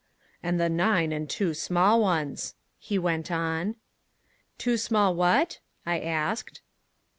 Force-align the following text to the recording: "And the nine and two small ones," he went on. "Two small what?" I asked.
"And 0.41 0.59
the 0.59 0.67
nine 0.67 1.11
and 1.11 1.29
two 1.29 1.53
small 1.53 2.01
ones," 2.01 2.55
he 2.79 2.97
went 2.97 3.29
on. 3.31 3.75
"Two 4.57 4.75
small 4.75 5.13
what?" 5.13 5.59
I 5.85 5.99
asked. 5.99 6.63